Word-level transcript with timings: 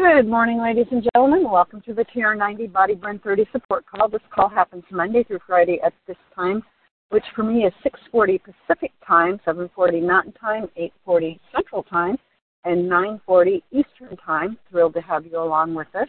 Good 0.00 0.28
morning, 0.28 0.62
ladies 0.62 0.86
and 0.90 1.06
gentlemen. 1.12 1.50
Welcome 1.50 1.82
to 1.82 1.92
the 1.92 2.06
TR90 2.06 2.72
Body 2.72 2.94
Burn 2.94 3.18
30 3.18 3.44
support 3.52 3.84
call. 3.84 4.08
This 4.08 4.22
call 4.34 4.48
happens 4.48 4.82
Monday 4.90 5.24
through 5.24 5.40
Friday 5.46 5.78
at 5.84 5.92
this 6.08 6.16
time, 6.34 6.62
which 7.10 7.24
for 7.36 7.42
me 7.42 7.66
is 7.66 7.72
6:40 7.82 8.38
Pacific 8.38 8.92
Time, 9.06 9.38
7:40 9.44 10.00
Mountain 10.00 10.32
Time, 10.32 10.70
8:40 10.74 11.38
Central 11.52 11.82
Time, 11.82 12.16
and 12.64 12.88
9:40 12.88 13.62
Eastern 13.72 14.16
Time. 14.16 14.56
Thrilled 14.70 14.94
to 14.94 15.02
have 15.02 15.26
you 15.26 15.36
along 15.36 15.74
with 15.74 15.94
us. 15.94 16.08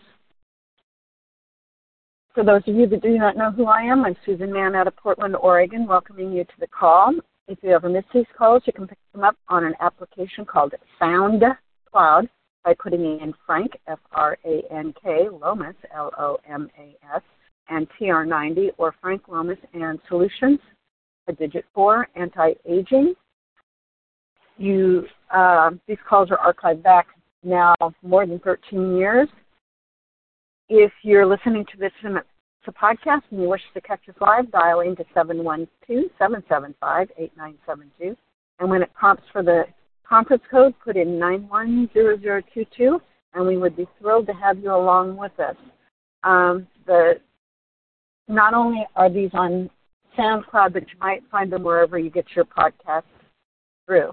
For 2.33 2.45
those 2.45 2.65
of 2.69 2.75
you 2.75 2.87
that 2.87 3.01
do 3.01 3.17
not 3.17 3.35
know 3.35 3.51
who 3.51 3.65
I 3.65 3.81
am, 3.81 4.05
I'm 4.05 4.15
Susan 4.25 4.53
Mahon 4.53 4.73
out 4.73 4.87
of 4.87 4.95
Portland, 4.95 5.35
Oregon, 5.35 5.85
welcoming 5.85 6.31
you 6.31 6.45
to 6.45 6.59
the 6.61 6.67
call. 6.67 7.13
If 7.49 7.61
you 7.61 7.71
ever 7.71 7.89
miss 7.89 8.05
these 8.13 8.31
calls, 8.37 8.65
you 8.65 8.71
can 8.71 8.87
pick 8.87 8.99
them 9.11 9.25
up 9.25 9.35
on 9.49 9.65
an 9.65 9.75
application 9.81 10.45
called 10.45 10.75
SoundCloud 10.97 12.29
by 12.63 12.73
putting 12.73 13.01
in 13.19 13.33
Frank, 13.45 13.71
F 13.87 13.99
R 14.11 14.37
A 14.45 14.61
N 14.71 14.93
K, 15.01 15.27
Lomas, 15.29 15.75
L 15.95 16.11
O 16.17 16.37
M 16.49 16.69
A 16.77 16.95
S, 17.15 17.21
and 17.69 17.87
TR90, 17.99 18.69
or 18.77 18.93
Frank 19.01 19.27
Lomas 19.27 19.57
and 19.73 19.99
Solutions, 20.07 20.59
a 21.27 21.33
digit 21.33 21.65
four, 21.73 22.07
anti 22.15 22.53
aging. 22.65 23.13
You, 24.57 25.05
uh, 25.33 25.71
these 25.87 25.97
calls 26.07 26.29
are 26.29 26.53
archived 26.53 26.83
back 26.83 27.07
now 27.43 27.75
more 28.03 28.25
than 28.27 28.39
13 28.39 28.95
years. 28.95 29.27
If 30.69 30.91
you're 31.01 31.25
listening 31.25 31.65
to 31.71 31.77
this 31.77 31.91
in 32.03 32.17
a 32.17 32.71
podcast 32.71 33.21
and 33.31 33.41
you 33.41 33.49
wish 33.49 33.61
to 33.73 33.81
catch 33.81 34.01
us 34.07 34.15
live, 34.21 34.51
dial 34.51 34.81
into 34.81 35.03
712 35.13 35.67
775 36.17 37.09
8972. 37.17 38.15
And 38.59 38.69
when 38.69 38.83
it 38.83 38.93
prompts 38.93 39.23
for 39.31 39.41
the 39.41 39.63
conference 40.07 40.43
code, 40.49 40.73
put 40.83 40.97
in 40.97 41.17
910022, 41.19 43.01
and 43.33 43.47
we 43.47 43.57
would 43.57 43.75
be 43.75 43.87
thrilled 43.99 44.27
to 44.27 44.33
have 44.33 44.59
you 44.59 44.73
along 44.73 45.17
with 45.17 45.37
us. 45.39 45.55
Um, 46.23 46.67
the, 46.85 47.19
not 48.27 48.53
only 48.53 48.85
are 48.95 49.09
these 49.09 49.31
on 49.33 49.69
SoundCloud, 50.17 50.73
but 50.73 50.83
you 50.83 50.99
might 50.99 51.23
find 51.31 51.51
them 51.51 51.63
wherever 51.63 51.97
you 51.97 52.09
get 52.09 52.25
your 52.35 52.45
podcasts 52.45 53.03
through. 53.85 54.11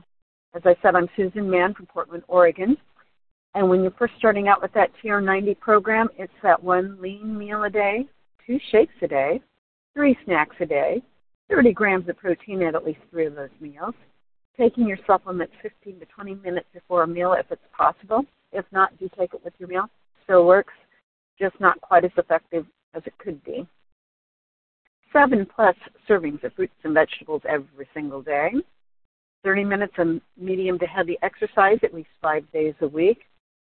As 0.55 0.63
I 0.65 0.77
said, 0.83 0.95
I'm 0.95 1.09
Susan 1.17 1.51
Mahon 1.51 1.75
from 1.75 1.87
Portland, 1.87 2.23
Oregon. 2.29 2.77
And 3.55 3.69
when 3.69 3.83
you're 3.83 3.91
first 3.93 4.15
starting 4.19 4.49
out 4.49 4.63
with 4.63 4.73
that 4.75 4.91
TR90 5.03 5.59
program, 5.59 6.09
it's 6.17 6.33
that 6.43 6.63
one 6.63 7.01
lean 7.01 7.37
meal 7.37 7.65
a 7.65 7.71
day, 7.71 8.07
two 8.47 8.59
shakes 8.71 8.95
a 9.03 9.09
day, 9.09 9.41
three 9.95 10.17
snacks 10.25 10.57
a 10.61 10.67
day, 10.67 11.03
30 11.51 11.73
grams 11.73 12.09
of 12.09 12.17
protein 12.17 12.63
at 12.63 12.75
at 12.75 12.85
least 12.85 13.01
three 13.11 13.27
of 13.27 13.35
those 13.35 13.49
meals, 13.61 13.95
taking 14.59 14.87
your 14.87 14.99
supplements 15.07 15.53
15 15.63 16.01
to 16.01 16.07
20 16.07 16.35
minutes 16.37 16.67
before 16.75 17.05
a 17.05 17.07
meal 17.07 17.33
if 17.33 17.47
it's 17.51 17.63
possible. 17.77 18.25
If 18.53 18.65
not, 18.73 18.99
do 18.99 19.09
take 19.17 19.33
it 19.33 19.45
with 19.45 19.55
your 19.59 19.69
meal. 19.69 19.89
Still 20.25 20.47
works, 20.47 20.75
just 21.41 21.59
not 21.61 21.81
quite 21.81 22.05
as 22.05 22.11
effective 22.17 22.67
as 22.95 23.03
it 23.07 23.17
could 23.19 23.43
be. 23.45 23.67
Seven 25.13 25.47
plus 25.55 25.77
servings 26.09 26.43
of 26.45 26.53
fruits 26.55 26.75
and 26.85 26.93
vegetables 26.93 27.43
every 27.49 27.89
single 27.95 28.21
day. 28.21 28.53
30 29.45 29.65
minutes 29.65 29.95
of 29.99 30.21
medium 30.37 30.79
to 30.79 30.87
heavy 30.87 31.17
exercise 31.23 31.79
at 31.83 31.95
least 31.95 32.09
five 32.21 32.51
days 32.53 32.75
a 32.81 32.89
week. 32.89 33.21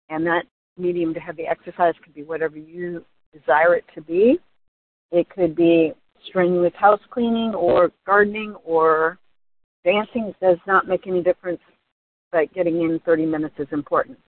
And 0.09 0.25
that 0.27 0.45
medium 0.79 1.13
to 1.15 1.21
heavy 1.21 1.47
exercise 1.47 1.95
could 2.03 2.15
be 2.15 2.23
whatever 2.23 2.57
you 2.57 3.05
desire 3.33 3.75
it 3.75 3.85
to 3.95 4.01
be. 4.01 4.39
It 5.11 5.29
could 5.31 5.57
be 5.57 5.93
strenuous 6.29 6.73
house 6.77 7.01
cleaning 7.11 7.55
or 7.55 7.91
gardening 8.07 8.55
or 8.65 9.19
Dancing 9.87 10.35
does 10.43 10.59
not 10.67 10.89
make 10.89 11.07
any 11.07 11.23
difference, 11.23 11.61
but 12.33 12.53
getting 12.53 12.83
in 12.83 12.99
30 13.07 13.25
minutes 13.25 13.55
is 13.59 13.69
important. 13.71 14.19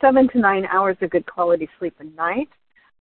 Seven 0.00 0.28
to 0.28 0.38
nine 0.38 0.66
hours 0.66 0.96
of 1.02 1.10
good 1.10 1.26
quality 1.26 1.68
sleep 1.80 1.96
a 1.98 2.04
night. 2.04 2.48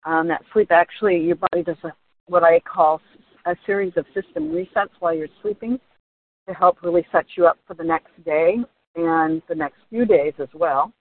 Um, 0.06 0.28
that 0.28 0.44
sleep 0.54 0.72
actually, 0.72 1.17
your 1.17 1.38
body 1.38 1.64
does 1.64 1.78
a, 1.83 1.92
what 2.28 2.44
I 2.44 2.60
call 2.60 3.02
a 3.48 3.55
series 3.66 3.94
of 3.98 4.05
system 4.14 4.52
resets 4.52 4.92
while 4.99 5.16
you're 5.16 5.28
sleeping 5.42 5.80
to 6.48 6.54
help 6.54 6.83
really 6.83 7.05
set 7.11 7.26
you 7.36 7.48
up 7.48 7.58
for 7.66 7.73
the 7.73 7.83
next 7.83 8.11
day 8.23 8.58
and 8.95 9.42
the 9.49 9.55
next 9.55 9.78
few 9.89 10.05
days 10.05 10.33
as 10.38 10.49
well. 10.54 10.94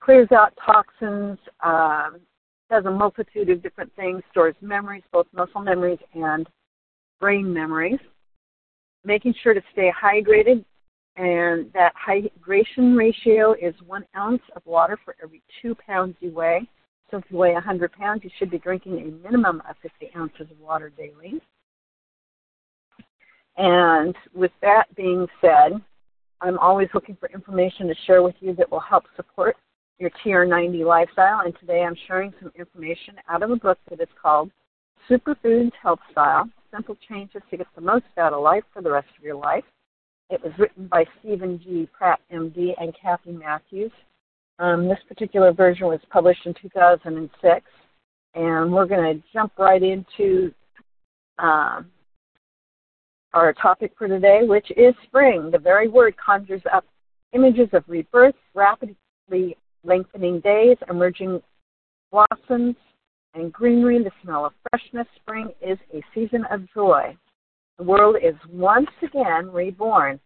Clears 0.00 0.28
out 0.32 0.52
toxins, 0.64 1.38
um, 1.64 2.20
does 2.70 2.84
a 2.84 2.90
multitude 2.90 3.48
of 3.48 3.62
different 3.62 3.90
things, 3.96 4.22
stores 4.30 4.54
memories, 4.60 5.02
both 5.10 5.26
muscle 5.32 5.62
memories 5.62 5.98
and 6.14 6.46
brain 7.20 7.50
memories 7.50 7.98
making 9.08 9.34
sure 9.42 9.54
to 9.54 9.62
stay 9.72 9.90
hydrated, 9.90 10.64
and 11.16 11.72
that 11.72 11.92
hydration 11.96 12.96
ratio 12.96 13.54
is 13.54 13.74
one 13.86 14.04
ounce 14.16 14.42
of 14.54 14.62
water 14.66 14.98
for 15.04 15.16
every 15.20 15.42
two 15.60 15.74
pounds 15.74 16.14
you 16.20 16.30
weigh. 16.30 16.68
So 17.10 17.16
if 17.16 17.24
you 17.30 17.38
weigh 17.38 17.54
100 17.54 17.90
pounds, 17.92 18.20
you 18.22 18.30
should 18.38 18.50
be 18.50 18.58
drinking 18.58 19.00
a 19.00 19.26
minimum 19.26 19.62
of 19.68 19.76
50 19.82 20.10
ounces 20.14 20.46
of 20.50 20.60
water 20.60 20.92
daily. 20.96 21.40
And 23.56 24.14
with 24.34 24.52
that 24.60 24.84
being 24.94 25.26
said, 25.40 25.72
I'm 26.40 26.58
always 26.58 26.88
looking 26.94 27.16
for 27.18 27.28
information 27.30 27.88
to 27.88 27.94
share 28.06 28.22
with 28.22 28.36
you 28.40 28.54
that 28.56 28.70
will 28.70 28.78
help 28.78 29.04
support 29.16 29.56
your 29.98 30.10
TR90 30.24 30.84
lifestyle. 30.84 31.40
And 31.44 31.54
today 31.58 31.82
I'm 31.82 31.96
sharing 32.06 32.32
some 32.40 32.52
information 32.56 33.14
out 33.28 33.42
of 33.42 33.50
a 33.50 33.56
book 33.56 33.78
that 33.88 34.00
is 34.00 34.08
called 34.22 34.50
Superfoods 35.10 35.72
Health 35.82 35.98
Style 36.12 36.48
Simple 36.72 36.96
Changes 37.08 37.42
to 37.50 37.56
Get 37.56 37.66
the 37.74 37.80
Most 37.80 38.04
Out 38.18 38.32
of 38.32 38.42
Life 38.42 38.64
for 38.72 38.82
the 38.82 38.90
Rest 38.90 39.08
of 39.16 39.24
Your 39.24 39.36
Life. 39.36 39.64
It 40.30 40.42
was 40.42 40.52
written 40.58 40.86
by 40.86 41.04
Steven 41.20 41.60
G. 41.64 41.88
Pratt, 41.96 42.20
MD, 42.32 42.74
and 42.78 42.94
Kathy 43.00 43.32
Matthews. 43.32 43.92
Um, 44.58 44.88
this 44.88 44.98
particular 45.08 45.52
version 45.52 45.86
was 45.86 46.00
published 46.10 46.44
in 46.44 46.54
2006, 46.60 47.64
and 48.34 48.72
we're 48.72 48.86
going 48.86 49.16
to 49.16 49.22
jump 49.32 49.52
right 49.58 49.82
into 49.82 50.52
um, 51.38 51.86
our 53.32 53.52
topic 53.54 53.92
for 53.96 54.08
today, 54.08 54.40
which 54.42 54.70
is 54.76 54.94
spring. 55.04 55.50
The 55.50 55.58
very 55.58 55.88
word 55.88 56.14
conjures 56.16 56.62
up 56.72 56.84
images 57.32 57.68
of 57.72 57.84
rebirth, 57.86 58.34
rapidly 58.54 59.56
lengthening 59.84 60.40
days, 60.40 60.76
emerging 60.90 61.40
blossoms, 62.10 62.76
and 63.38 63.52
greenery, 63.52 64.02
the 64.02 64.10
smell 64.22 64.46
of 64.46 64.52
freshness. 64.70 65.06
Spring 65.16 65.50
is 65.60 65.78
a 65.94 66.02
season 66.14 66.44
of 66.50 66.62
joy. 66.74 67.16
The 67.78 67.84
world 67.84 68.16
is 68.22 68.34
once 68.50 68.90
again 69.02 69.50
reborn. 69.52 70.20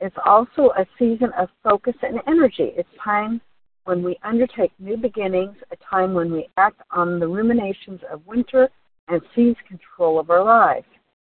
It's 0.00 0.16
also 0.24 0.72
a 0.76 0.86
season 0.98 1.32
of 1.38 1.48
focus 1.62 1.94
and 2.02 2.20
energy. 2.26 2.72
It's 2.76 2.88
time 3.02 3.40
when 3.84 4.02
we 4.02 4.18
undertake 4.24 4.72
new 4.78 4.96
beginnings, 4.96 5.56
a 5.70 5.76
time 5.88 6.12
when 6.12 6.32
we 6.32 6.48
act 6.56 6.80
on 6.90 7.20
the 7.20 7.28
ruminations 7.28 8.00
of 8.10 8.26
winter 8.26 8.68
and 9.08 9.22
seize 9.34 9.56
control 9.68 10.18
of 10.18 10.30
our 10.30 10.44
lives. 10.44 10.86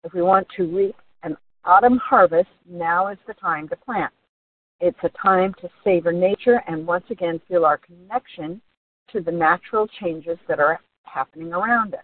If 0.04 0.12
we 0.12 0.22
want 0.22 0.46
to 0.56 0.64
reap 0.64 0.96
an 1.22 1.36
autumn 1.64 1.98
harvest, 1.98 2.50
now 2.68 3.08
is 3.08 3.18
the 3.26 3.34
time 3.34 3.68
to 3.68 3.76
plant. 3.76 4.12
It's 4.80 4.98
a 5.02 5.10
time 5.10 5.54
to 5.60 5.70
savor 5.82 6.12
nature 6.12 6.62
and 6.66 6.86
once 6.86 7.04
again 7.10 7.40
feel 7.48 7.64
our 7.64 7.78
connection 7.78 8.60
to 9.12 9.20
the 9.20 9.32
natural 9.32 9.88
changes 10.00 10.38
that 10.48 10.60
are 10.60 10.80
happening 11.04 11.52
around 11.52 11.94
us. 11.94 12.00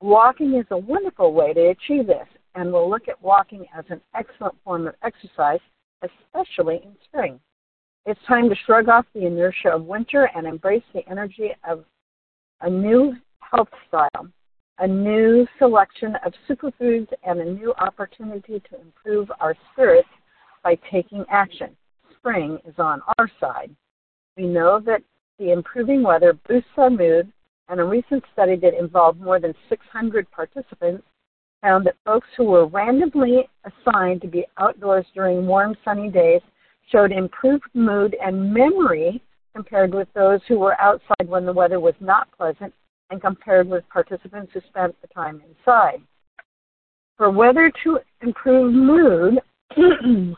Walking 0.00 0.54
is 0.54 0.66
a 0.70 0.76
wonderful 0.78 1.32
way 1.32 1.52
to 1.52 1.68
achieve 1.68 2.06
this, 2.06 2.26
and 2.54 2.72
we'll 2.72 2.88
look 2.88 3.08
at 3.08 3.20
walking 3.22 3.66
as 3.76 3.84
an 3.90 4.00
excellent 4.14 4.54
form 4.64 4.86
of 4.86 4.94
exercise, 5.02 5.60
especially 6.02 6.76
in 6.76 6.96
spring. 7.04 7.38
It's 8.06 8.20
time 8.26 8.48
to 8.48 8.56
shrug 8.64 8.88
off 8.88 9.04
the 9.14 9.26
inertia 9.26 9.68
of 9.70 9.84
winter 9.84 10.30
and 10.34 10.46
embrace 10.46 10.82
the 10.94 11.06
energy 11.08 11.50
of 11.68 11.84
a 12.62 12.70
new 12.70 13.14
health 13.40 13.68
style, 13.88 14.28
a 14.78 14.86
new 14.86 15.46
selection 15.58 16.16
of 16.24 16.32
superfoods, 16.48 17.08
and 17.24 17.40
a 17.40 17.44
new 17.44 17.74
opportunity 17.74 18.62
to 18.70 18.80
improve 18.80 19.30
our 19.38 19.54
spirits 19.72 20.08
by 20.64 20.78
taking 20.90 21.24
action. 21.30 21.76
Spring 22.16 22.58
is 22.66 22.74
on 22.78 23.02
our 23.18 23.30
side. 23.38 23.74
We 24.36 24.46
know 24.46 24.80
that 24.86 25.02
the 25.38 25.52
improving 25.52 26.02
weather 26.02 26.38
boosts 26.48 26.70
our 26.76 26.90
mood, 26.90 27.30
and 27.70 27.80
a 27.80 27.84
recent 27.84 28.22
study 28.32 28.56
that 28.56 28.78
involved 28.78 29.20
more 29.20 29.38
than 29.38 29.54
600 29.68 30.30
participants 30.32 31.04
found 31.62 31.86
that 31.86 31.94
folks 32.04 32.26
who 32.36 32.44
were 32.44 32.66
randomly 32.66 33.48
assigned 33.64 34.20
to 34.22 34.28
be 34.28 34.44
outdoors 34.58 35.06
during 35.14 35.46
warm, 35.46 35.76
sunny 35.84 36.10
days 36.10 36.40
showed 36.90 37.12
improved 37.12 37.64
mood 37.74 38.16
and 38.20 38.52
memory 38.52 39.22
compared 39.54 39.94
with 39.94 40.08
those 40.14 40.40
who 40.48 40.58
were 40.58 40.80
outside 40.80 41.28
when 41.28 41.46
the 41.46 41.52
weather 41.52 41.78
was 41.78 41.94
not 42.00 42.28
pleasant 42.36 42.72
and 43.10 43.20
compared 43.20 43.68
with 43.68 43.88
participants 43.88 44.50
who 44.52 44.60
spent 44.68 44.94
the 45.00 45.08
time 45.08 45.40
inside. 45.48 46.00
For 47.16 47.30
weather 47.30 47.70
to 47.84 47.98
improve 48.22 48.72
mood, 48.72 49.38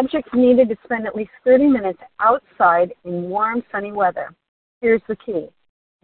subjects 0.00 0.30
needed 0.34 0.68
to 0.68 0.76
spend 0.84 1.06
at 1.06 1.14
least 1.14 1.30
30 1.44 1.68
minutes 1.68 2.00
outside 2.20 2.92
in 3.04 3.22
warm, 3.22 3.62
sunny 3.70 3.92
weather. 3.92 4.34
Here's 4.80 5.02
the 5.08 5.16
key 5.16 5.48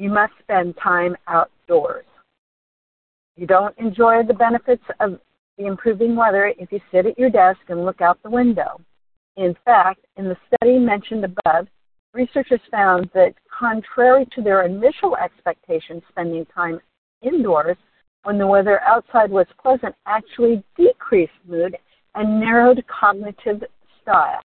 you 0.01 0.09
must 0.09 0.33
spend 0.43 0.75
time 0.83 1.15
outdoors. 1.29 2.07
You 3.37 3.47
don't 3.47 3.77
enjoy 3.77 4.23
the 4.27 4.33
benefits 4.33 4.83
of 4.99 5.21
the 5.59 5.67
improving 5.67 6.17
weather 6.17 6.55
if 6.59 6.73
you 6.73 6.81
sit 6.91 7.05
at 7.05 7.19
your 7.19 7.29
desk 7.29 7.61
and 7.69 7.85
look 7.85 8.01
out 8.01 8.19
the 8.23 8.31
window. 8.31 8.81
In 9.37 9.55
fact, 9.63 10.01
in 10.17 10.25
the 10.25 10.39
study 10.47 10.79
mentioned 10.79 11.25
above, 11.25 11.67
researchers 12.15 12.61
found 12.71 13.11
that 13.13 13.35
contrary 13.57 14.27
to 14.35 14.41
their 14.41 14.65
initial 14.65 15.17
expectations, 15.17 16.03
spending 16.09 16.47
time 16.47 16.81
indoors 17.21 17.77
when 18.23 18.39
the 18.39 18.47
weather 18.47 18.81
outside 18.81 19.31
was 19.31 19.47
pleasant 19.61 19.95
actually 20.07 20.65
decreased 20.79 21.33
mood 21.47 21.77
and 22.15 22.41
narrowed 22.41 22.83
cognitive 22.87 23.63
style. 24.01 24.41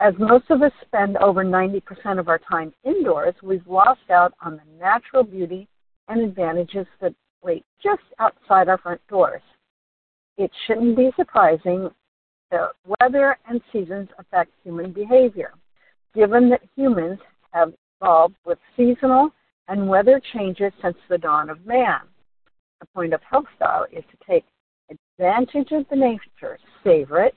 As 0.00 0.14
most 0.18 0.44
of 0.50 0.62
us 0.62 0.72
spend 0.82 1.16
over 1.16 1.44
90% 1.44 2.20
of 2.20 2.28
our 2.28 2.38
time 2.38 2.72
indoors, 2.84 3.34
we've 3.42 3.66
lost 3.66 4.10
out 4.10 4.32
on 4.40 4.56
the 4.56 4.78
natural 4.78 5.24
beauty 5.24 5.66
and 6.08 6.20
advantages 6.20 6.86
that 7.00 7.14
wait 7.42 7.64
just 7.82 8.02
outside 8.20 8.68
our 8.68 8.78
front 8.78 9.00
doors. 9.08 9.42
It 10.36 10.52
shouldn't 10.66 10.96
be 10.96 11.10
surprising 11.16 11.90
that 12.52 12.70
weather 13.00 13.36
and 13.48 13.60
seasons 13.72 14.08
affect 14.18 14.52
human 14.62 14.92
behavior, 14.92 15.52
given 16.14 16.48
that 16.50 16.62
humans 16.76 17.18
have 17.52 17.74
evolved 18.00 18.36
with 18.46 18.58
seasonal 18.76 19.30
and 19.66 19.88
weather 19.88 20.20
changes 20.32 20.72
since 20.80 20.96
the 21.08 21.18
dawn 21.18 21.50
of 21.50 21.66
man. 21.66 22.00
The 22.80 22.86
point 22.94 23.12
of 23.12 23.20
health 23.28 23.46
style 23.56 23.86
is 23.92 24.04
to 24.12 24.26
take 24.30 24.44
advantage 24.90 25.72
of 25.72 25.86
the 25.90 25.96
nature, 25.96 26.58
savor 26.84 27.24
it, 27.24 27.34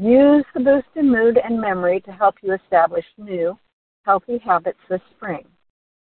use 0.00 0.44
the 0.54 0.60
boost 0.60 0.86
in 0.96 1.10
mood 1.10 1.38
and 1.42 1.60
memory 1.60 2.00
to 2.00 2.12
help 2.12 2.36
you 2.42 2.54
establish 2.54 3.04
new, 3.18 3.58
healthy 4.04 4.38
habits 4.38 4.78
this 4.88 5.00
spring. 5.14 5.44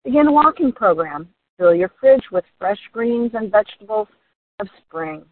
Begin 0.05 0.27
a 0.27 0.31
walking 0.31 0.71
program. 0.71 1.27
Fill 1.57 1.73
your 1.73 1.91
fridge 1.99 2.23
with 2.31 2.45
fresh 2.59 2.79
greens 2.93 3.31
and 3.33 3.51
vegetables 3.51 4.07
of 4.59 4.67
spring. 4.85 5.25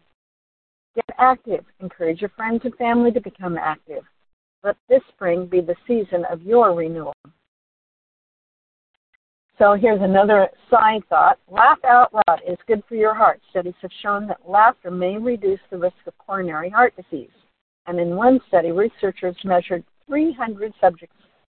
Get 0.96 1.04
active. 1.18 1.64
Encourage 1.80 2.20
your 2.20 2.30
friends 2.30 2.62
and 2.64 2.74
family 2.74 3.12
to 3.12 3.20
become 3.20 3.56
active. 3.56 4.02
Let 4.64 4.76
this 4.88 5.02
spring 5.14 5.46
be 5.46 5.60
the 5.60 5.76
season 5.86 6.24
of 6.28 6.42
your 6.42 6.74
renewal. 6.74 7.14
So 9.58 9.74
here's 9.74 10.02
another 10.02 10.48
side 10.68 11.02
thought. 11.08 11.38
Laugh 11.48 11.78
out 11.84 12.12
loud 12.12 12.40
is 12.46 12.58
good 12.66 12.82
for 12.88 12.96
your 12.96 13.14
heart. 13.14 13.40
Studies 13.50 13.74
have 13.80 13.92
shown 14.02 14.26
that 14.26 14.40
laughter 14.46 14.90
may 14.90 15.16
reduce 15.18 15.60
the 15.70 15.78
risk 15.78 15.96
of 16.06 16.18
coronary 16.18 16.68
heart 16.68 16.94
disease. 16.96 17.30
And 17.86 18.00
in 18.00 18.16
one 18.16 18.40
study, 18.48 18.72
researchers 18.72 19.36
measured 19.44 19.84
300 20.06 20.72
subjects' 20.80 21.14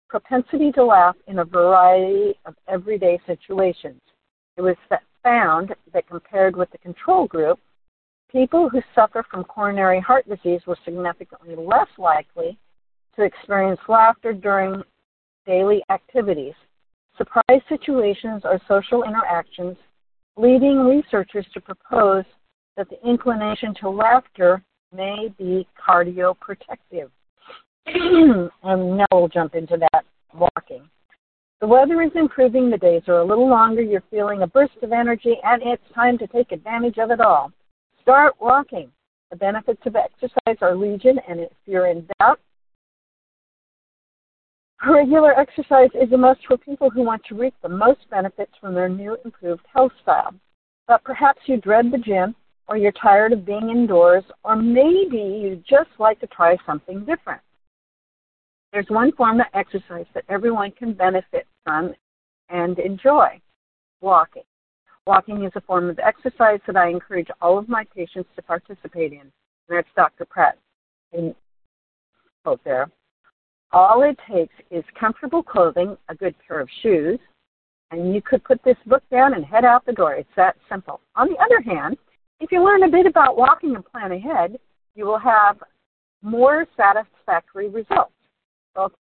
propensity 0.10 0.72
to 0.74 0.84
laugh 0.84 1.16
in 1.28 1.40
a 1.40 1.46
variety 1.46 2.38
of 2.46 2.56
everyday 2.68 3.20
situations. 3.26 4.02
It 4.58 4.62
was 4.62 4.76
found 5.24 5.74
that 5.94 6.08
compared 6.08 6.56
with 6.56 6.70
the 6.72 6.78
control 6.80 7.28
group, 7.28 7.60
people 8.32 8.70
who 8.70 8.82
suffer 8.94 9.26
from 9.30 9.44
coronary 9.44 10.00
heart 10.00 10.28
disease 10.28 10.62
were 10.68 10.78
significantly 10.86 11.56
less 11.56 11.88
likely 11.98 12.58
to 13.16 13.24
experience 13.24 13.80
laughter 13.88 14.34
during 14.34 14.84
daily 15.46 15.84
activities 15.90 16.54
surprise 17.20 17.62
situations 17.68 18.42
or 18.46 18.60
social 18.68 19.04
interactions, 19.04 19.78
leading 20.38 20.80
researchers 20.80 21.46
to 21.54 21.62
propose 21.62 22.24
that 22.78 22.88
the 22.90 23.08
inclination 23.08 23.76
to 23.82 23.90
laughter 23.90 24.64
may 24.96 25.34
be 25.38 25.68
cardioprotective. 25.78 27.10
and 27.86 28.50
now 28.98 29.08
we'll 29.12 29.28
jump 29.28 29.56
into 29.56 29.78
that 29.78 30.04
walking. 30.34 30.88
The 31.62 31.68
weather 31.68 32.02
is 32.02 32.12
improving, 32.16 32.70
the 32.70 32.78
days 32.78 33.04
are 33.08 33.20
a 33.20 33.26
little 33.26 33.50
longer, 33.50 33.82
you're 33.82 34.04
feeling 34.10 34.44
a 34.44 34.48
burst 34.48 34.78
of 34.82 34.92
energy, 34.92 35.36
and 35.44 35.62
it's 35.64 35.84
time 35.94 36.18
to 36.20 36.28
take 36.28 36.52
advantage 36.52 36.98
of 36.98 37.12
it 37.12 37.20
all. 37.20 37.52
Start 38.02 38.36
walking. 38.40 38.90
The 39.30 39.36
benefits 39.36 39.82
of 39.86 39.96
exercise 39.96 40.58
are 40.62 40.76
legion, 40.76 41.20
and 41.28 41.40
if 41.40 41.52
you're 41.66 41.88
in 41.88 42.08
doubt, 42.20 42.40
Regular 44.88 45.38
exercise 45.38 45.90
is 45.94 46.12
a 46.14 46.18
must 46.18 46.40
for 46.48 46.58
people 46.58 46.90
who 46.90 47.04
want 47.04 47.22
to 47.26 47.36
reap 47.36 47.54
the 47.62 47.70
most 47.70 48.10
benefits 48.10 48.54
from 48.62 48.74
their 48.74 48.88
new 48.88 49.18
improved 49.26 49.66
health 49.74 49.92
style. 50.02 50.34
But 50.88 51.04
perhaps 51.04 51.42
you 51.46 51.58
dread 51.58 51.92
the 51.92 51.98
gym, 51.98 52.34
or 52.70 52.78
you're 52.78 52.92
tired 52.92 53.34
of 53.34 53.46
being 53.46 53.72
indoors, 53.72 54.24
or 54.44 54.56
maybe 54.56 55.18
you 55.18 55.62
just 55.68 55.90
like 55.98 56.20
to 56.20 56.28
try 56.28 56.56
something 56.68 57.00
different. 57.00 57.42
There's 58.72 58.86
one 58.90 59.12
form 59.14 59.40
of 59.40 59.48
exercise 59.56 60.06
that 60.14 60.24
everyone 60.30 60.72
can 60.72 60.94
benefit 60.94 61.48
from 61.64 61.96
and 62.50 62.78
enjoy 62.78 63.42
walking. 64.02 64.44
Walking 65.08 65.44
is 65.44 65.52
a 65.56 65.62
form 65.62 65.90
of 65.90 65.98
exercise 65.98 66.60
that 66.68 66.78
I 66.78 66.90
encourage 66.90 67.30
all 67.42 67.58
of 67.58 67.68
my 67.68 67.86
patients 67.96 68.30
to 68.36 68.44
participate 68.44 69.14
in. 69.14 69.22
And 69.22 69.32
that's 69.70 69.88
Dr. 69.96 70.26
Pratt 70.26 70.60
in 71.12 71.34
quote 72.44 72.60
oh, 72.60 72.62
there. 72.64 72.92
All 73.72 74.04
it 74.04 74.18
takes 74.32 74.54
is 74.70 74.84
comfortable 75.00 75.42
clothing, 75.42 75.98
a 76.10 76.16
good 76.16 76.36
pair 76.48 76.60
of 76.60 76.70
shoes, 76.84 77.20
and 77.90 78.14
you 78.14 78.22
could 78.22 78.44
put 78.44 78.64
this 78.64 78.78
book 78.86 79.04
down 79.10 79.34
and 79.34 79.44
head 79.44 79.66
out 79.66 79.86
the 79.88 79.94
door. 79.94 80.14
It's 80.14 80.30
that 80.36 80.56
simple. 80.70 81.02
On 81.16 81.28
the 81.28 81.38
other 81.38 81.62
hand, 81.62 81.98
if 82.40 82.52
you 82.52 82.64
learn 82.64 82.84
a 82.84 82.90
bit 82.90 83.06
about 83.06 83.38
walking 83.38 83.76
and 83.76 83.86
plan 83.86 84.12
ahead, 84.12 84.58
you 84.96 85.06
will 85.06 85.20
have 85.20 85.58
more 86.22 86.66
satisfactory 86.76 87.70
results, 87.70 88.14
both, 88.76 88.92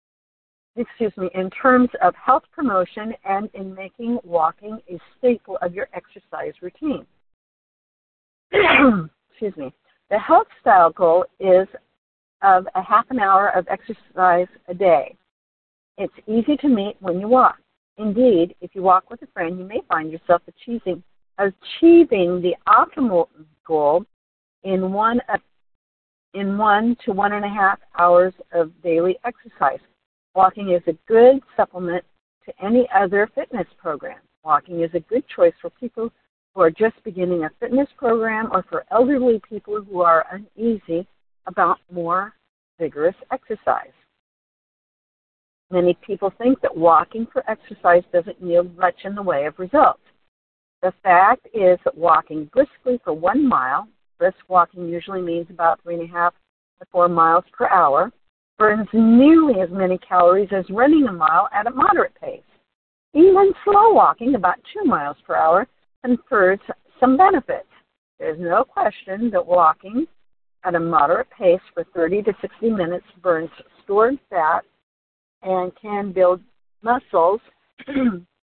excuse 0.77 1.13
me, 1.17 1.31
in 1.35 1.51
terms 1.51 1.89
of 2.03 2.15
health 2.15 2.45
promotion 2.53 3.15
and 3.25 3.49
in 3.55 3.75
making 3.75 4.19
walking 4.25 4.79
a 4.89 4.99
staple 5.19 5.59
of 5.63 5.75
your 5.75 5.89
exercise 5.95 6.55
routine. 6.63 7.07
excuse 9.31 9.57
me. 9.57 9.73
The 10.11 10.19
health 10.19 10.47
style 10.61 10.91
goal 10.91 11.27
is 11.39 11.69
of 12.43 12.67
a 12.75 12.83
half 12.83 13.07
an 13.11 13.19
hour 13.19 13.51
of 13.51 13.67
exercise 13.69 14.47
a 14.69 14.75
day. 14.75 15.17
It's 15.97 16.15
easy 16.27 16.57
to 16.59 16.69
meet 16.69 16.97
when 17.01 17.21
you 17.21 17.29
walk. 17.29 17.59
Indeed, 17.99 18.55
if 18.61 18.71
you 18.75 18.83
walk 18.83 19.11
with 19.11 19.21
a 19.23 19.27
friend, 19.29 19.59
you 19.59 19.65
may 19.65 19.83
find 19.89 20.11
yourself 20.11 20.43
achieving 20.47 21.03
achieving 21.39 22.43
the 22.43 22.55
optimal 22.67 23.29
goal 23.67 24.05
in 24.65 24.93
one 24.93 25.21
uh, 25.33 25.39
in 26.35 26.59
one 26.59 26.97
to 27.05 27.13
one 27.13 27.33
and 27.33 27.45
a 27.45 27.49
half 27.49 27.79
hours 27.99 28.35
of 28.53 28.71
daily 28.83 29.19
exercise. 29.25 29.81
Walking 30.35 30.71
is 30.71 30.83
a 30.87 30.97
good 31.07 31.41
supplement 31.57 32.05
to 32.45 32.53
any 32.65 32.89
other 32.95 33.29
fitness 33.35 33.67
program. 33.81 34.19
Walking 34.45 34.83
is 34.83 34.91
a 34.95 35.01
good 35.01 35.25
choice 35.35 35.55
for 35.61 35.71
people 35.71 36.11
who 36.55 36.61
are 36.61 36.71
just 36.71 37.03
beginning 37.05 37.45
a 37.45 37.51
fitness 37.61 37.89
program 37.97 38.49
or 38.53 38.65
for 38.69 38.85
elderly 38.91 39.41
people 39.49 39.83
who 39.83 40.01
are 40.01 40.27
uneasy 40.33 41.07
about 41.47 41.79
more 41.91 42.35
vigorous 42.79 43.17
exercise. 43.33 43.93
Many 45.71 45.97
people 46.07 46.33
think 46.39 46.61
that 46.63 46.77
walking 46.77 47.27
for 47.33 47.49
exercise 47.51 48.03
doesn't 48.13 48.41
yield 48.41 48.77
much 48.77 48.95
in 49.05 49.15
the 49.15 49.23
way 49.23 49.45
of 49.45 49.59
results. 49.59 50.01
The 50.83 50.93
fact 51.03 51.47
is 51.53 51.79
that 51.85 51.97
walking 51.97 52.49
briskly 52.53 53.01
for 53.03 53.13
one 53.13 53.49
mile, 53.49 53.89
brisk 54.19 54.39
walking 54.49 54.89
usually 54.89 55.21
means 55.21 55.49
about 55.51 55.83
three 55.83 55.95
and 55.95 56.09
a 56.09 56.13
half 56.13 56.35
to 56.79 56.87
four 56.93 57.09
miles 57.09 57.45
per 57.53 57.69
hour, 57.69 58.13
burns 58.59 58.89
nearly 58.93 59.61
as 59.61 59.71
many 59.71 59.99
calories 59.99 60.51
as 60.53 60.65
running 60.71 61.07
a 61.09 61.13
mile 61.13 61.49
at 61.53 61.67
a 61.67 61.71
moderate 61.71 62.15
pace. 62.21 62.43
Even 63.15 63.53
slow 63.65 63.93
walking, 63.93 64.35
about 64.35 64.59
two 64.73 64.85
miles 64.85 65.17
per 65.27 65.35
hour, 65.35 65.67
confers 66.05 66.61
some 67.01 67.17
benefits. 67.17 67.69
There's 68.19 68.39
no 68.39 68.65
question 68.65 69.31
that 69.31 69.45
walking 69.45 70.07
at 70.65 70.75
a 70.75 70.81
moderate 70.81 71.29
pace 71.37 71.61
for 71.75 71.85
30 71.95 72.23
to 72.23 72.33
60 72.41 72.71
minutes 72.71 73.07
burns 73.23 73.51
stored 73.83 74.19
fat 74.29 74.65
and 75.43 75.73
can 75.81 76.13
build 76.13 76.41
muscles 76.83 77.41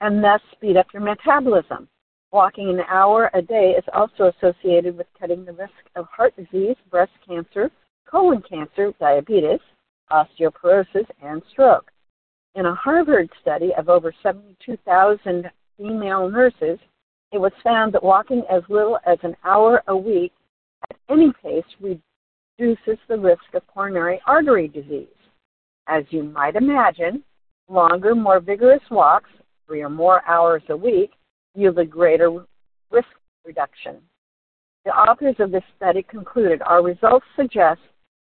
and 0.00 0.22
thus 0.22 0.40
speed 0.52 0.76
up 0.76 0.86
your 0.92 1.02
metabolism. 1.02 1.88
Walking 2.32 2.68
an 2.68 2.80
hour 2.88 3.30
a 3.32 3.40
day 3.40 3.74
is 3.78 3.84
also 3.92 4.32
associated 4.36 4.96
with 4.96 5.06
cutting 5.18 5.44
the 5.44 5.52
risk 5.52 5.72
of 5.94 6.06
heart 6.06 6.34
disease, 6.36 6.76
breast 6.90 7.12
cancer, 7.26 7.70
colon 8.10 8.42
cancer, 8.48 8.92
diabetes, 8.98 9.60
osteoporosis, 10.10 11.06
and 11.22 11.42
stroke. 11.50 11.90
In 12.56 12.66
a 12.66 12.74
Harvard 12.74 13.30
study 13.40 13.72
of 13.76 13.88
over 13.88 14.12
72,000 14.22 15.50
female 15.76 16.28
nurses, 16.28 16.78
it 17.32 17.38
was 17.38 17.52
found 17.64 17.92
that 17.92 18.02
walking 18.02 18.42
as 18.50 18.62
little 18.68 18.98
as 19.06 19.18
an 19.22 19.36
hour 19.44 19.82
a 19.88 19.96
week 19.96 20.32
at 20.90 20.96
any 21.08 21.32
pace 21.42 21.64
reduces 21.80 22.98
the 23.08 23.18
risk 23.18 23.42
of 23.54 23.66
coronary 23.66 24.20
artery 24.26 24.68
disease. 24.68 25.08
As 25.88 26.04
you 26.10 26.22
might 26.22 26.54
imagine, 26.54 27.24
longer, 27.68 28.14
more 28.14 28.40
vigorous 28.40 28.82
walks, 28.90 29.30
three 29.66 29.82
or 29.82 29.90
more 29.90 30.22
hours 30.28 30.62
a 30.68 30.76
week, 30.76 31.12
yield 31.54 31.78
a 31.78 31.84
greater 31.84 32.30
risk 32.90 33.08
reduction. 33.44 33.96
The 34.84 34.90
authors 34.90 35.36
of 35.38 35.50
this 35.50 35.62
study 35.76 36.02
concluded 36.02 36.60
our 36.62 36.82
results 36.82 37.26
suggest 37.36 37.80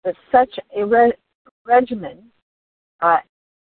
that 0.03 0.15
such 0.31 0.59
a 0.75 0.85
re- 0.85 1.13
regimen, 1.65 2.31
uh, 3.01 3.17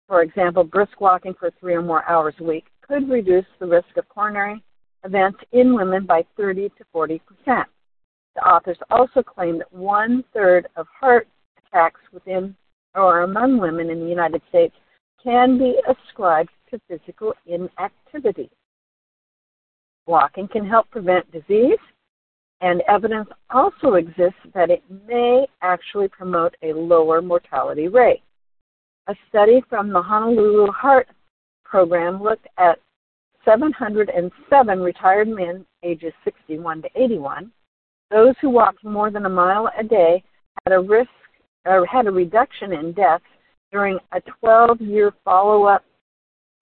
for 0.07 0.23
example, 0.23 0.65
brisk 0.65 1.01
walking 1.01 1.35
for 1.35 1.51
three 1.59 1.75
or 1.75 1.83
more 1.83 2.09
hours 2.09 2.35
a 2.41 2.45
week, 2.45 2.67
could 2.83 3.09
reduce 3.09 3.45
the 3.59 3.67
risk 3.67 3.97
of 3.97 4.09
coronary 4.09 4.63
events 5.05 5.39
in 5.53 5.75
women 5.75 6.07
by 6.07 6.25
30 6.37 6.69
to 6.71 6.85
40 6.93 7.21
percent. 7.21 7.69
The 8.35 8.43
authors 8.43 8.79
also 8.91 9.23
claim 9.23 9.59
that 9.59 9.73
one 9.73 10.25
third 10.33 10.69
of 10.77 10.87
heart 10.89 11.29
attacks 11.59 12.01
within 12.13 12.55
or 12.95 13.23
among 13.23 13.59
women 13.59 13.91
in 13.91 14.01
the 14.01 14.09
United 14.09 14.43
States 14.49 14.75
can 15.23 15.59
be 15.59 15.75
ascribed 15.89 16.51
to 16.71 16.81
physical 16.89 17.35
inactivity. 17.47 18.51
Walking 20.07 20.49
can 20.49 20.67
help 20.67 20.91
prevent 20.91 21.31
disease, 21.31 21.79
and 22.61 22.83
evidence 22.89 23.29
also 23.51 23.95
exists 23.95 24.41
that 24.55 24.71
it 24.71 24.83
may 25.07 25.47
actually 25.63 26.09
promote 26.09 26.55
a 26.63 26.73
lower 26.73 27.21
mortality 27.21 27.89
rate. 27.89 28.23
A 29.09 29.15
study 29.29 29.63
from 29.69 29.91
the 29.91 30.03
Honolulu 30.03 30.73
Heart 30.73 31.09
Program 31.65 32.23
looked 32.23 32.47
at 32.59 32.79
707 33.45 34.81
retired 34.81 35.29
men 35.29 35.65
ages 35.83 36.13
61 36.25 36.83
to 36.83 36.89
81. 36.95 37.51
Those 38.11 38.35
who 38.41 38.51
walked 38.51 38.85
more 38.85 39.11
than 39.11 39.27
a 39.27 39.31
mile 39.31 39.71
a 39.79 39.85
day 39.85 40.23
had 40.65 40.75
a 40.75 40.81
risk 40.81 41.11
or 41.65 41.87
had 41.87 42.07
a 42.07 42.11
reduction 42.11 42.73
in 42.73 42.93
deaths 42.93 43.25
during 43.71 43.99
a 44.13 44.21
12-year 44.43 45.13
follow-up 45.25 45.85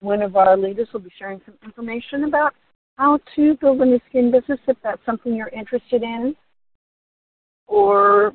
one 0.00 0.22
of 0.22 0.36
our 0.36 0.56
leaders 0.56 0.88
will 0.92 1.00
be 1.00 1.10
sharing 1.18 1.40
some 1.44 1.54
information 1.64 2.24
about 2.24 2.54
how 2.96 3.18
to 3.34 3.56
build 3.60 3.80
a 3.80 3.84
Nu 3.84 3.98
Skin 4.08 4.30
business 4.30 4.60
if 4.68 4.76
that's 4.82 5.04
something 5.04 5.34
you're 5.34 5.48
interested 5.48 6.02
in, 6.02 6.36
or 7.66 8.34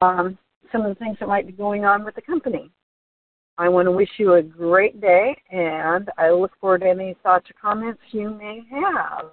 um, 0.00 0.38
some 0.70 0.82
of 0.82 0.88
the 0.88 0.94
things 0.94 1.16
that 1.20 1.28
might 1.28 1.46
be 1.46 1.52
going 1.52 1.84
on 1.84 2.04
with 2.04 2.14
the 2.14 2.22
company. 2.22 2.70
I 3.58 3.68
want 3.68 3.86
to 3.86 3.92
wish 3.92 4.10
you 4.18 4.34
a 4.34 4.42
great 4.42 5.00
day, 5.00 5.36
and 5.50 6.10
I 6.18 6.30
look 6.30 6.52
forward 6.60 6.82
to 6.82 6.88
any 6.88 7.16
thoughts 7.22 7.48
or 7.50 7.54
comments 7.60 8.00
you 8.10 8.30
may 8.30 8.62
have. 8.70 9.26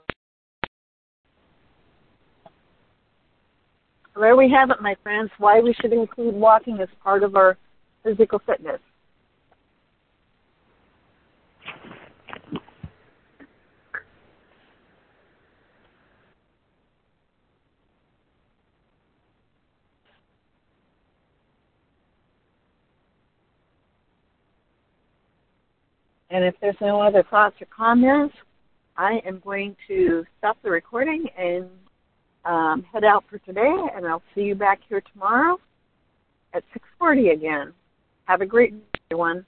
There 4.16 4.36
we 4.36 4.52
have 4.52 4.70
it, 4.70 4.82
my 4.82 4.96
friends, 5.02 5.32
why 5.38 5.60
we 5.62 5.74
should 5.82 5.94
include 5.94 6.36
walking 6.36 6.80
as 6.80 6.90
part 7.04 7.24
of 7.24 7.36
our 7.36 7.58
physical 8.04 8.40
fitness. 8.46 8.80
And 26.30 26.46
if 26.46 26.56
there's 26.62 26.76
no 26.80 27.02
other 27.02 27.24
thoughts 27.30 27.56
or 27.62 27.68
comments, 27.76 28.34
I 28.96 29.22
am 29.26 29.42
going 29.44 29.76
to 29.88 30.26
stop 30.38 30.58
the 30.64 30.70
recording 30.70 31.28
and 31.38 31.68
um, 32.46 32.84
head 32.92 33.04
out 33.04 33.24
for 33.30 33.38
today, 33.40 33.76
and 33.96 34.06
I'll 34.06 34.24
see 34.34 34.42
you 34.42 34.56
back 34.56 34.80
here 34.88 35.02
tomorrow 35.14 35.60
at 36.54 36.64
6:40 37.00 37.34
again. 37.34 37.74
Have 38.26 38.42
a 38.42 38.46
great 38.46 38.72
day, 38.72 39.00
everyone. 39.12 39.46